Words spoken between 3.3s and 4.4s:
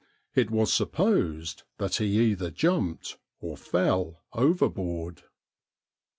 or fell